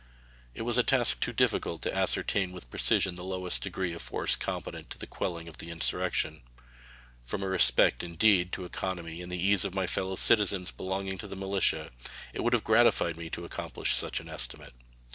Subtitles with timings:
[0.55, 4.35] It was a task too difficult to ascertain with precision the lowest degree of force
[4.35, 6.41] competent to the quelling of the insurrection.
[7.27, 11.27] From a respect, indeed, to economy and the ease of my fellow citizens belonging to
[11.27, 11.91] the militia,
[12.33, 14.73] it would have gratified me to accomplish such an estimate.